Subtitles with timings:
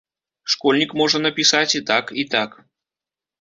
[0.53, 2.57] Школьнік можа напісаць і так, і так.